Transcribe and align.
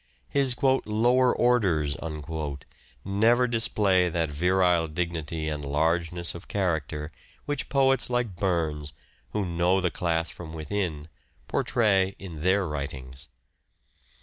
His" 0.29 0.55
lower 0.63 1.31
orders" 1.31 1.95
never 3.05 3.47
display 3.47 4.09
that 4.09 4.31
virile 4.31 4.87
dignity 4.87 5.47
and 5.47 5.63
largeness 5.63 6.33
of 6.33 6.47
character 6.47 7.11
which 7.45 7.69
poets 7.69 8.09
like 8.09 8.35
Burns, 8.35 8.93
who 9.29 9.45
know 9.45 9.79
the 9.79 9.91
class 9.91 10.31
from 10.31 10.53
within, 10.53 11.07
portray 11.47 12.15
in 12.17 12.41
their 12.41 12.65
writings. 12.67 13.29